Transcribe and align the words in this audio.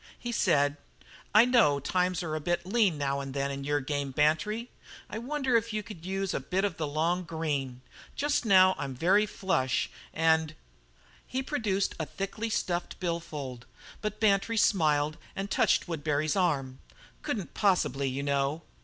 He 0.17 0.31
said: 0.31 0.77
"I 1.31 1.45
know 1.45 1.79
times 1.79 2.23
are 2.23 2.33
a 2.33 2.39
bit 2.41 2.65
lean 2.65 2.97
now 2.97 3.19
and 3.19 3.35
then 3.35 3.51
in 3.51 3.63
your 3.63 3.79
game, 3.81 4.09
Bantry. 4.09 4.71
I 5.07 5.19
wonder 5.19 5.55
if 5.55 5.73
you 5.73 5.83
could 5.83 6.07
use 6.07 6.33
a 6.33 6.39
bit 6.39 6.65
of 6.65 6.77
the 6.77 6.87
long 6.87 7.23
green? 7.23 7.81
Just 8.15 8.43
now 8.43 8.73
I'm 8.79 8.95
very 8.95 9.27
flush, 9.27 9.91
and" 10.11 10.55
He 11.27 11.43
produced 11.43 11.93
a 11.99 12.07
thickly 12.07 12.49
stuffed 12.49 12.99
bill 12.99 13.19
fold, 13.19 13.67
but 14.01 14.19
Bantry 14.19 14.57
smiled 14.57 15.19
and 15.35 15.51
touched 15.51 15.87
Woodbury's 15.87 16.35
arm. 16.35 16.79
"Couldn't 17.21 17.53
possibly, 17.53 18.09
you 18.09 18.23
know." 18.23 18.63